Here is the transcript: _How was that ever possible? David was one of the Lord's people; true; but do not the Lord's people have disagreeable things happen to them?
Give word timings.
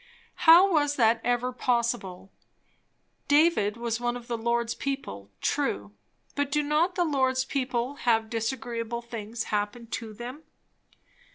_How 0.33 0.67
was 0.73 0.95
that 0.95 1.21
ever 1.23 1.51
possible? 1.51 2.31
David 3.27 3.77
was 3.77 3.99
one 3.99 4.17
of 4.17 4.25
the 4.27 4.35
Lord's 4.35 4.73
people; 4.73 5.29
true; 5.41 5.91
but 6.33 6.51
do 6.51 6.63
not 6.63 6.95
the 6.95 7.05
Lord's 7.05 7.45
people 7.45 7.97
have 7.97 8.27
disagreeable 8.27 9.03
things 9.03 9.43
happen 9.53 9.85
to 9.91 10.11
them? 10.15 10.41